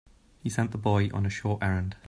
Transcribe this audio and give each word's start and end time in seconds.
He 0.39 0.49
sent 0.49 0.71
the 0.71 0.79
boy 0.79 1.11
on 1.13 1.27
a 1.27 1.29
short 1.29 1.61
errand. 1.61 1.95